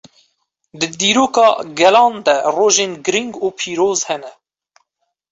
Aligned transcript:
Di 0.79 0.87
dîroka 0.99 1.47
gelan 1.79 2.13
de 2.25 2.35
rojên 2.55 2.93
girîng 3.05 3.31
û 3.45 3.47
pîroz 3.57 3.99
hene. 4.09 4.31